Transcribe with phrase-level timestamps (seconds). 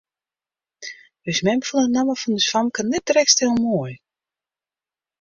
[1.29, 3.93] Us mem fûn de namme fan ús famke net drekst hiel moai.